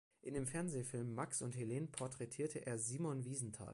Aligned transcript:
In 0.23 0.33
dem 0.33 0.47
Fernsehfilm 0.47 1.13
"Max 1.13 1.43
und 1.43 1.55
Helen" 1.55 1.91
porträtierte 1.91 2.65
er 2.65 2.79
Simon 2.79 3.23
Wiesenthal. 3.23 3.69